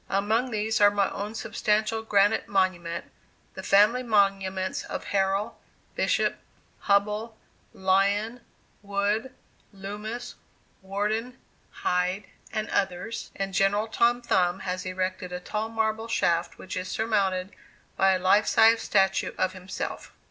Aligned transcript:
Among 0.09 0.49
these 0.49 0.81
are 0.81 0.89
my 0.89 1.11
own 1.11 1.35
substantial 1.35 2.01
granite 2.01 2.47
monument, 2.47 3.05
the 3.53 3.61
family 3.61 4.01
monuments 4.01 4.83
of 4.83 5.03
Harral, 5.09 5.57
Bishop, 5.93 6.39
Hubbell, 6.85 7.37
Lyon, 7.71 8.41
Wood, 8.81 9.31
Loomis, 9.71 10.33
Wordin, 10.83 11.37
Hyde, 11.69 12.23
and 12.51 12.67
others, 12.71 13.29
and 13.35 13.53
General 13.53 13.87
Tom 13.87 14.23
Thumb 14.23 14.61
has 14.61 14.87
erected 14.87 15.31
a 15.31 15.39
tall 15.39 15.69
marble 15.69 16.07
shaft 16.07 16.57
which 16.57 16.75
is 16.75 16.87
surmounted 16.87 17.51
by 17.95 18.13
a 18.13 18.19
life 18.19 18.47
size 18.47 18.81
statue 18.81 19.33
of 19.37 19.53
himself. 19.53 20.13